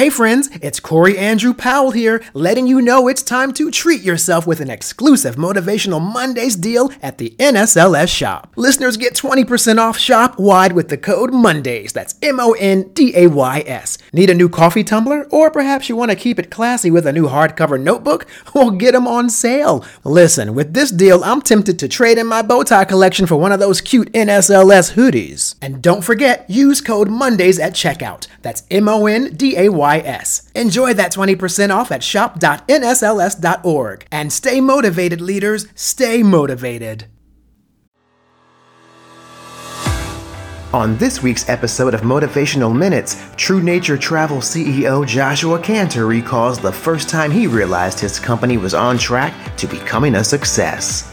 Hey 0.00 0.08
friends, 0.08 0.48
it's 0.62 0.80
Corey 0.80 1.18
Andrew 1.18 1.52
Powell 1.52 1.90
here, 1.90 2.24
letting 2.32 2.66
you 2.66 2.80
know 2.80 3.06
it's 3.06 3.22
time 3.22 3.52
to 3.52 3.70
treat 3.70 4.00
yourself 4.00 4.46
with 4.46 4.62
an 4.62 4.70
exclusive 4.70 5.36
Motivational 5.36 6.00
Mondays 6.00 6.56
deal 6.56 6.90
at 7.02 7.18
the 7.18 7.36
NSLS 7.38 8.08
shop. 8.08 8.50
Listeners 8.56 8.96
get 8.96 9.12
20% 9.12 9.76
off 9.76 9.98
shop 9.98 10.38
wide 10.38 10.72
with 10.72 10.88
the 10.88 10.96
code 10.96 11.34
MONDAYS. 11.34 11.92
That's 11.92 12.14
M 12.22 12.40
O 12.40 12.52
N 12.58 12.90
D 12.94 13.12
A 13.14 13.26
Y 13.26 13.62
S. 13.66 13.98
Need 14.12 14.30
a 14.30 14.34
new 14.34 14.48
coffee 14.48 14.82
tumbler? 14.82 15.26
Or 15.30 15.50
perhaps 15.50 15.88
you 15.88 15.96
want 15.96 16.10
to 16.10 16.16
keep 16.16 16.38
it 16.38 16.50
classy 16.50 16.90
with 16.90 17.06
a 17.06 17.12
new 17.12 17.28
hardcover 17.28 17.80
notebook? 17.80 18.26
Well, 18.52 18.72
get 18.72 18.92
them 18.92 19.06
on 19.06 19.30
sale. 19.30 19.84
Listen, 20.02 20.54
with 20.54 20.74
this 20.74 20.90
deal, 20.90 21.22
I'm 21.22 21.40
tempted 21.40 21.78
to 21.78 21.88
trade 21.88 22.18
in 22.18 22.26
my 22.26 22.42
bow 22.42 22.64
tie 22.64 22.84
collection 22.84 23.26
for 23.26 23.36
one 23.36 23.52
of 23.52 23.60
those 23.60 23.80
cute 23.80 24.12
NSLS 24.12 24.94
hoodies. 24.94 25.54
And 25.62 25.80
don't 25.80 26.02
forget, 26.02 26.50
use 26.50 26.80
code 26.80 27.08
MONDAYS 27.08 27.60
at 27.60 27.74
checkout. 27.74 28.26
That's 28.42 28.64
M 28.70 28.88
O 28.88 29.06
N 29.06 29.34
D 29.34 29.56
A 29.56 29.68
Y 29.68 29.98
S. 29.98 30.50
Enjoy 30.54 30.92
that 30.94 31.12
20% 31.12 31.70
off 31.70 31.92
at 31.92 32.02
shop.nsls.org. 32.02 34.06
And 34.10 34.32
stay 34.32 34.60
motivated, 34.60 35.20
leaders. 35.20 35.66
Stay 35.76 36.22
motivated. 36.24 37.06
On 40.72 40.96
this 40.98 41.20
week's 41.20 41.48
episode 41.48 41.94
of 41.94 42.02
Motivational 42.02 42.72
Minutes, 42.72 43.20
True 43.36 43.60
Nature 43.60 43.98
Travel 43.98 44.36
CEO 44.36 45.04
Joshua 45.04 45.58
Canter 45.58 46.06
recalls 46.06 46.60
the 46.60 46.70
first 46.70 47.08
time 47.08 47.32
he 47.32 47.48
realized 47.48 47.98
his 47.98 48.20
company 48.20 48.56
was 48.56 48.72
on 48.72 48.96
track 48.96 49.34
to 49.56 49.66
becoming 49.66 50.14
a 50.14 50.22
success. 50.22 51.12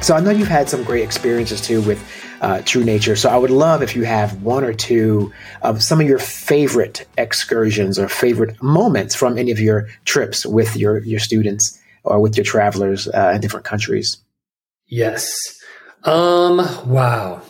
So 0.00 0.14
I 0.14 0.20
know 0.20 0.30
you've 0.30 0.46
had 0.46 0.68
some 0.68 0.84
great 0.84 1.02
experiences 1.02 1.60
too 1.60 1.82
with 1.82 2.00
uh, 2.40 2.62
True 2.64 2.84
Nature. 2.84 3.16
So 3.16 3.28
I 3.28 3.36
would 3.36 3.50
love 3.50 3.82
if 3.82 3.96
you 3.96 4.04
have 4.04 4.40
one 4.44 4.62
or 4.62 4.74
two 4.74 5.32
of 5.62 5.82
some 5.82 6.00
of 6.00 6.06
your 6.06 6.20
favorite 6.20 7.08
excursions 7.18 7.98
or 7.98 8.08
favorite 8.08 8.62
moments 8.62 9.16
from 9.16 9.38
any 9.38 9.50
of 9.50 9.58
your 9.58 9.88
trips 10.04 10.46
with 10.46 10.76
your 10.76 11.02
your 11.02 11.18
students 11.18 11.76
or 12.04 12.20
with 12.20 12.36
your 12.36 12.44
travelers 12.44 13.08
uh, 13.08 13.32
in 13.34 13.40
different 13.40 13.66
countries. 13.66 14.18
Yes. 14.86 15.60
Um. 16.04 16.58
Wow. 16.88 17.42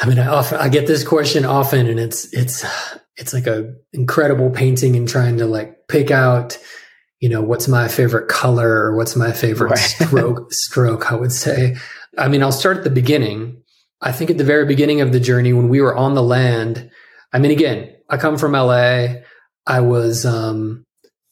I 0.00 0.06
mean, 0.06 0.18
I 0.18 0.26
often 0.26 0.58
I 0.58 0.68
get 0.68 0.86
this 0.86 1.04
question 1.06 1.44
often, 1.44 1.86
and 1.86 1.98
it's 1.98 2.32
it's 2.32 2.64
it's 3.16 3.32
like 3.32 3.46
a 3.46 3.74
incredible 3.92 4.50
painting 4.50 4.96
and 4.96 5.08
trying 5.08 5.38
to 5.38 5.46
like 5.46 5.88
pick 5.88 6.10
out, 6.10 6.58
you 7.20 7.28
know, 7.28 7.40
what's 7.40 7.66
my 7.66 7.88
favorite 7.88 8.28
color 8.28 8.68
or 8.68 8.96
what's 8.96 9.16
my 9.16 9.32
favorite 9.32 9.70
right. 9.70 9.78
stroke. 9.78 10.52
stroke, 10.52 11.12
I 11.12 11.14
would 11.14 11.32
say. 11.32 11.76
I 12.18 12.28
mean, 12.28 12.42
I'll 12.42 12.52
start 12.52 12.78
at 12.78 12.84
the 12.84 12.90
beginning. 12.90 13.62
I 14.02 14.12
think 14.12 14.30
at 14.30 14.38
the 14.38 14.44
very 14.44 14.66
beginning 14.66 15.00
of 15.00 15.12
the 15.12 15.20
journey, 15.20 15.52
when 15.52 15.68
we 15.68 15.80
were 15.80 15.96
on 15.96 16.14
the 16.14 16.22
land. 16.22 16.90
I 17.32 17.38
mean, 17.38 17.50
again, 17.50 17.92
I 18.08 18.18
come 18.18 18.38
from 18.38 18.52
LA. 18.52 19.06
I 19.66 19.80
was, 19.80 20.24
um, 20.24 20.84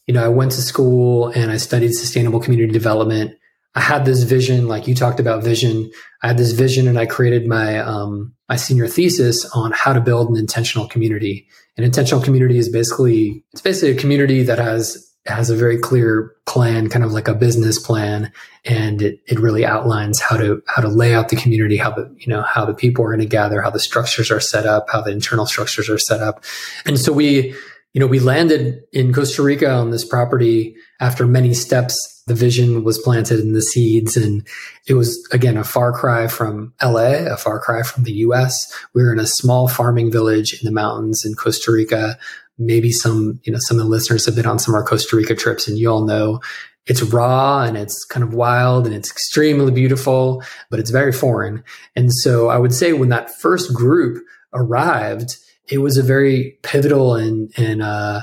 you 0.06 0.14
know, 0.14 0.24
I 0.24 0.28
went 0.28 0.52
to 0.52 0.62
school 0.62 1.28
and 1.28 1.50
I 1.50 1.56
studied 1.56 1.92
sustainable 1.92 2.40
community 2.40 2.72
development. 2.72 3.36
I 3.75 3.80
had 3.80 4.05
this 4.05 4.22
vision, 4.22 4.69
like 4.69 4.86
you 4.86 4.94
talked 4.94 5.19
about 5.19 5.42
vision. 5.42 5.91
I 6.22 6.28
had 6.28 6.39
this 6.39 6.53
vision 6.53 6.86
and 6.86 6.98
I 6.98 7.06
created 7.06 7.47
my, 7.47 7.78
um, 7.78 8.33
my 8.48 8.56
senior 8.56 8.86
thesis 8.86 9.44
on 9.55 9.72
how 9.72 9.92
to 9.92 10.00
build 10.00 10.31
an 10.31 10.36
intentional 10.36 10.86
community. 10.86 11.48
An 11.77 11.83
intentional 11.83 12.22
community 12.22 12.56
is 12.56 12.69
basically, 12.69 13.44
it's 13.53 13.62
basically 13.62 13.91
a 13.91 14.00
community 14.00 14.44
that 14.44 14.58
has, 14.58 15.11
has 15.27 15.50
a 15.50 15.56
very 15.56 15.78
clear 15.78 16.33
plan, 16.47 16.89
kind 16.89 17.05
of 17.05 17.12
like 17.12 17.27
a 17.27 17.34
business 17.34 17.78
plan. 17.78 18.31
And 18.64 19.03
it, 19.03 19.20
it 19.27 19.41
really 19.41 19.66
outlines 19.66 20.20
how 20.20 20.36
to, 20.36 20.62
how 20.69 20.83
to 20.83 20.88
lay 20.88 21.14
out 21.14 21.31
the 21.31 21.36
community, 21.36 21.77
how 21.77 21.91
the, 21.91 22.14
you 22.19 22.28
know, 22.28 22.42
how 22.42 22.64
the 22.64 22.75
people 22.75 23.05
are 23.05 23.09
going 23.09 23.20
to 23.20 23.27
gather, 23.27 23.61
how 23.61 23.70
the 23.70 23.81
structures 23.81 24.31
are 24.31 24.41
set 24.41 24.66
up, 24.66 24.88
how 24.91 25.00
the 25.00 25.11
internal 25.11 25.47
structures 25.47 25.88
are 25.88 25.98
set 25.98 26.20
up. 26.20 26.44
And 26.86 26.98
so 26.98 27.12
we, 27.12 27.55
you 27.95 28.00
know, 28.00 28.09
we 28.09 28.19
landed 28.19 28.83
in 28.92 29.14
Costa 29.14 29.42
Rica 29.42 29.70
on 29.70 29.91
this 29.91 30.05
property 30.05 30.77
after 31.00 31.27
many 31.27 31.55
steps. 31.55 32.23
The 32.27 32.34
vision 32.34 32.83
was 32.83 32.98
planted 32.98 33.39
in 33.39 33.53
the 33.53 33.62
seeds 33.62 34.17
and 34.17 34.47
it 34.89 34.95
was 34.95 35.27
again 35.31 35.56
a 35.56 35.65
far 35.65 35.93
cry 35.93 36.27
from 36.27 36.75
LA, 36.83 37.33
a 37.33 37.37
far 37.37 37.60
cry 37.60 37.83
from 37.83 38.03
the 38.03 38.12
US. 38.12 38.66
We 38.94 39.03
were 39.04 39.12
in 39.12 39.21
a 39.21 39.27
small 39.27 39.69
farming 39.69 40.10
village 40.10 40.54
in 40.54 40.60
the 40.65 40.72
mountains 40.72 41.25
in 41.25 41.34
Costa 41.34 41.71
Rica. 41.71 42.19
Maybe 42.59 42.91
some, 42.91 43.41
you 43.44 43.53
know, 43.53 43.59
some 43.60 43.78
of 43.78 43.84
the 43.84 43.91
listeners 43.91 44.27
have 44.27 44.34
been 44.34 44.47
on 44.47 44.59
some 44.59 44.75
of 44.75 44.78
our 44.78 44.87
Costa 44.87 45.15
Rica 45.16 45.37
trips 45.37 45.69
and 45.69 45.78
you 45.78 45.88
all 45.91 46.04
know 46.04 46.41
it's 46.87 47.03
raw 47.03 47.62
and 47.62 47.77
it's 47.77 48.04
kind 48.04 48.25
of 48.25 48.34
wild 48.34 48.87
and 48.87 48.94
it's 48.94 49.10
extremely 49.10 49.71
beautiful, 49.71 50.43
but 50.69 50.81
it's 50.81 50.91
very 50.91 51.12
foreign. 51.12 51.62
And 51.94 52.12
so 52.12 52.49
I 52.49 52.59
would 52.59 52.75
say 52.75 52.93
when 52.93 53.09
that 53.09 53.31
first 53.31 53.72
group 53.72 54.22
arrived, 54.53 55.37
it 55.69 55.78
was 55.78 55.97
a 55.97 56.02
very 56.02 56.58
pivotal 56.62 57.14
and 57.14 57.50
and 57.56 57.82
uh, 57.82 58.22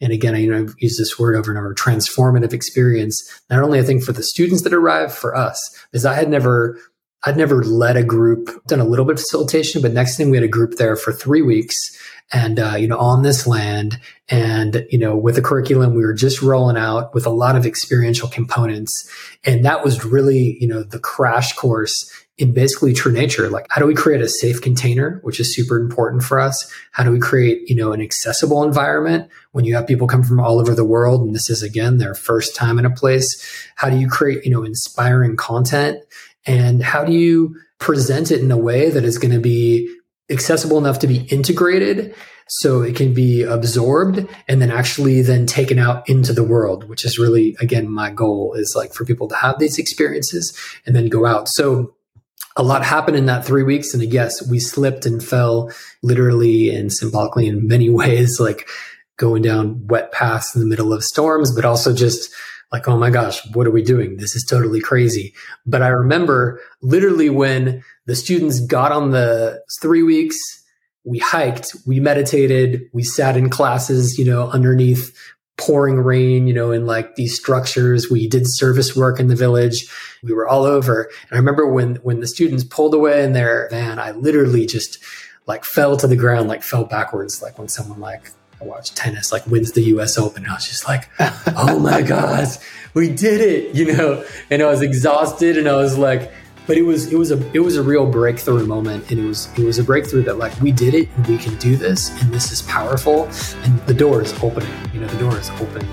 and 0.00 0.12
again, 0.12 0.34
I 0.34 0.38
you 0.38 0.50
know 0.50 0.58
I've 0.58 0.74
used 0.78 0.98
this 0.98 1.18
word 1.18 1.36
over 1.36 1.50
and 1.50 1.58
over, 1.58 1.74
transformative 1.74 2.52
experience. 2.52 3.16
Not 3.50 3.62
only 3.62 3.78
I 3.78 3.82
think 3.82 4.02
for 4.02 4.12
the 4.12 4.22
students 4.22 4.62
that 4.62 4.72
arrived, 4.72 5.12
for 5.12 5.36
us, 5.36 5.60
because 5.90 6.06
I 6.06 6.14
had 6.14 6.28
never 6.28 6.78
I'd 7.24 7.36
never 7.36 7.62
led 7.62 7.96
a 7.96 8.02
group, 8.02 8.64
done 8.66 8.80
a 8.80 8.84
little 8.84 9.04
bit 9.04 9.14
of 9.14 9.20
facilitation, 9.20 9.82
but 9.82 9.92
next 9.92 10.16
thing 10.16 10.30
we 10.30 10.36
had 10.36 10.44
a 10.44 10.48
group 10.48 10.76
there 10.76 10.96
for 10.96 11.12
three 11.12 11.42
weeks 11.42 11.74
and, 12.32 12.58
uh, 12.58 12.76
you 12.78 12.86
know, 12.86 12.98
on 12.98 13.22
this 13.22 13.46
land 13.46 13.98
and, 14.28 14.86
you 14.90 14.98
know, 14.98 15.16
with 15.16 15.36
a 15.36 15.42
curriculum 15.42 15.94
we 15.94 16.02
were 16.02 16.14
just 16.14 16.40
rolling 16.40 16.76
out 16.76 17.14
with 17.14 17.26
a 17.26 17.30
lot 17.30 17.56
of 17.56 17.66
experiential 17.66 18.28
components. 18.28 19.10
And 19.44 19.64
that 19.64 19.84
was 19.84 20.04
really, 20.04 20.56
you 20.60 20.68
know, 20.68 20.82
the 20.82 20.98
crash 20.98 21.52
course 21.54 22.10
in 22.40 22.54
basically 22.54 22.94
true 22.94 23.12
nature. 23.12 23.50
Like 23.50 23.66
how 23.68 23.80
do 23.80 23.86
we 23.86 23.94
create 23.94 24.22
a 24.22 24.28
safe 24.28 24.62
container 24.62 25.20
which 25.22 25.38
is 25.38 25.54
super 25.54 25.78
important 25.78 26.22
for 26.22 26.40
us? 26.40 26.72
How 26.92 27.04
do 27.04 27.10
we 27.10 27.20
create 27.20 27.68
you 27.68 27.76
know 27.76 27.92
an 27.92 28.00
accessible 28.00 28.64
environment 28.64 29.28
when 29.52 29.66
you 29.66 29.74
have 29.74 29.86
people 29.86 30.06
come 30.06 30.22
from 30.22 30.40
all 30.40 30.58
over 30.58 30.74
the 30.74 30.84
world 30.84 31.20
and 31.20 31.34
this 31.34 31.50
is 31.50 31.62
again 31.62 31.98
their 31.98 32.14
first 32.14 32.56
time 32.56 32.78
in 32.78 32.86
a 32.86 32.90
place? 32.90 33.28
How 33.76 33.90
do 33.90 33.98
you 33.98 34.08
create 34.08 34.44
you 34.44 34.50
know 34.50 34.64
inspiring 34.64 35.36
content 35.36 36.02
and 36.46 36.82
how 36.82 37.04
do 37.04 37.12
you 37.12 37.54
present 37.78 38.30
it 38.30 38.40
in 38.40 38.50
a 38.50 38.58
way 38.58 38.90
that 38.90 39.04
is 39.04 39.18
going 39.18 39.32
to 39.32 39.40
be 39.40 39.94
accessible 40.30 40.78
enough 40.78 40.98
to 41.00 41.06
be 41.06 41.22
integrated 41.30 42.14
so 42.48 42.82
it 42.82 42.96
can 42.96 43.14
be 43.14 43.42
absorbed 43.42 44.26
and 44.48 44.60
then 44.60 44.70
actually 44.70 45.22
then 45.22 45.46
taken 45.46 45.78
out 45.78 46.08
into 46.08 46.32
the 46.32 46.44
world 46.44 46.88
which 46.88 47.04
is 47.04 47.18
really 47.18 47.56
again 47.60 47.90
my 47.90 48.10
goal 48.10 48.54
is 48.54 48.74
like 48.76 48.92
for 48.92 49.04
people 49.04 49.28
to 49.28 49.34
have 49.34 49.58
these 49.58 49.78
experiences 49.78 50.56
and 50.86 50.94
then 50.94 51.08
go 51.08 51.26
out 51.26 51.48
so 51.48 51.94
a 52.56 52.62
lot 52.62 52.84
happened 52.84 53.16
in 53.16 53.26
that 53.26 53.44
three 53.44 53.62
weeks. 53.62 53.94
And 53.94 54.02
yes, 54.02 54.46
we 54.48 54.58
slipped 54.58 55.06
and 55.06 55.22
fell 55.22 55.70
literally 56.02 56.74
and 56.74 56.92
symbolically 56.92 57.46
in 57.46 57.66
many 57.66 57.90
ways, 58.00 58.40
like 58.40 58.68
going 59.16 59.42
down 59.42 59.86
wet 59.86 60.12
paths 60.12 60.54
in 60.54 60.60
the 60.60 60.66
middle 60.66 60.92
of 60.92 61.04
storms, 61.04 61.54
but 61.54 61.64
also 61.64 61.94
just 61.94 62.32
like, 62.72 62.86
oh 62.86 62.96
my 62.96 63.10
gosh, 63.10 63.40
what 63.52 63.66
are 63.66 63.72
we 63.72 63.82
doing? 63.82 64.16
This 64.16 64.36
is 64.36 64.44
totally 64.44 64.80
crazy. 64.80 65.34
But 65.66 65.82
I 65.82 65.88
remember 65.88 66.60
literally 66.82 67.30
when 67.30 67.82
the 68.06 68.14
students 68.14 68.60
got 68.60 68.92
on 68.92 69.10
the 69.10 69.62
three 69.80 70.02
weeks, 70.02 70.36
we 71.04 71.18
hiked, 71.18 71.74
we 71.86 71.98
meditated, 71.98 72.82
we 72.92 73.02
sat 73.02 73.36
in 73.36 73.50
classes, 73.50 74.18
you 74.18 74.24
know, 74.24 74.48
underneath 74.50 75.16
pouring 75.56 75.96
rain, 75.96 76.46
you 76.46 76.54
know, 76.54 76.72
in 76.72 76.86
like 76.86 77.16
these 77.16 77.36
structures. 77.36 78.10
We 78.10 78.28
did 78.28 78.44
service 78.46 78.96
work 78.96 79.20
in 79.20 79.28
the 79.28 79.36
village. 79.36 79.86
We 80.22 80.32
were 80.32 80.48
all 80.48 80.64
over. 80.64 81.02
And 81.02 81.32
I 81.32 81.36
remember 81.36 81.70
when 81.70 81.96
when 81.96 82.20
the 82.20 82.26
students 82.26 82.64
pulled 82.64 82.94
away 82.94 83.24
in 83.24 83.32
their 83.32 83.68
van, 83.70 83.98
I 83.98 84.12
literally 84.12 84.66
just 84.66 84.98
like 85.46 85.64
fell 85.64 85.96
to 85.96 86.06
the 86.06 86.16
ground, 86.16 86.48
like 86.48 86.62
fell 86.62 86.84
backwards, 86.84 87.42
like 87.42 87.58
when 87.58 87.68
someone 87.68 88.00
like 88.00 88.30
I 88.60 88.64
watched 88.64 88.96
tennis, 88.96 89.32
like 89.32 89.46
wins 89.46 89.72
the 89.72 89.82
US 89.94 90.18
Open. 90.18 90.46
I 90.46 90.54
was 90.54 90.68
just 90.68 90.86
like, 90.86 91.08
oh 91.56 91.78
my 91.78 92.02
God, 92.02 92.46
we 92.92 93.08
did 93.08 93.40
it, 93.40 93.74
you 93.74 93.96
know? 93.96 94.24
And 94.50 94.62
I 94.62 94.66
was 94.66 94.82
exhausted 94.82 95.56
and 95.56 95.68
I 95.68 95.76
was 95.76 95.96
like, 95.96 96.30
but 96.66 96.76
it 96.76 96.82
was 96.82 97.12
it 97.12 97.18
was 97.18 97.32
a 97.32 97.50
it 97.52 97.60
was 97.60 97.76
a 97.76 97.82
real 97.82 98.06
breakthrough 98.06 98.64
moment 98.64 99.10
and 99.10 99.18
it 99.18 99.26
was 99.26 99.48
it 99.58 99.64
was 99.64 99.78
a 99.78 99.82
breakthrough 99.82 100.22
that 100.22 100.38
like 100.38 100.58
we 100.60 100.70
did 100.70 100.94
it 100.94 101.08
and 101.16 101.26
we 101.26 101.36
can 101.36 101.56
do 101.56 101.74
this 101.74 102.10
and 102.22 102.32
this 102.32 102.52
is 102.52 102.62
powerful 102.62 103.24
and 103.64 103.80
the 103.86 103.94
door 103.94 104.22
is 104.22 104.32
opening 104.40 104.70
you 104.92 105.00
know 105.00 105.08
the 105.08 105.18
door 105.18 105.36
is 105.36 105.50
open 105.58 105.84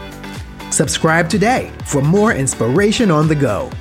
subscribe 0.71 1.29
today 1.29 1.71
for 1.85 2.03
more 2.03 2.33
inspiration 2.33 3.09
on 3.09 3.27
the 3.27 3.33
go 3.33 3.71